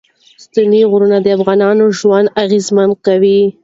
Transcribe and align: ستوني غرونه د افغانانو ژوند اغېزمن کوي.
ستوني 0.45 0.81
غرونه 0.91 1.17
د 1.21 1.27
افغانانو 1.37 1.85
ژوند 1.99 2.27
اغېزمن 2.43 2.89
کوي. 3.05 3.41